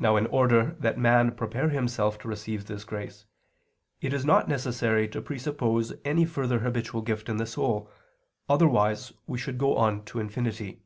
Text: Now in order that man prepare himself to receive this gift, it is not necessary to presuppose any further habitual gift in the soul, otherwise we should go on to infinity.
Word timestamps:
Now 0.00 0.16
in 0.16 0.26
order 0.26 0.74
that 0.80 0.98
man 0.98 1.30
prepare 1.30 1.68
himself 1.68 2.18
to 2.18 2.28
receive 2.28 2.66
this 2.66 2.82
gift, 2.82 3.26
it 4.00 4.12
is 4.12 4.24
not 4.24 4.48
necessary 4.48 5.06
to 5.10 5.22
presuppose 5.22 5.92
any 6.04 6.24
further 6.24 6.58
habitual 6.58 7.02
gift 7.02 7.28
in 7.28 7.36
the 7.36 7.46
soul, 7.46 7.88
otherwise 8.48 9.12
we 9.28 9.38
should 9.38 9.56
go 9.56 9.76
on 9.76 10.04
to 10.06 10.18
infinity. 10.18 10.82